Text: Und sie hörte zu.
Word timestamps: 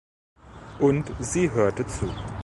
Und 0.79 1.11
sie 1.19 1.51
hörte 1.51 1.85
zu. 1.85 2.09